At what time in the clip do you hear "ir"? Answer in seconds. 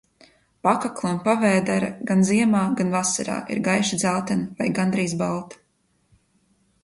3.55-3.61